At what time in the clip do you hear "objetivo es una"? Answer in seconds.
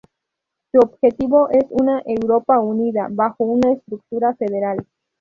0.79-2.01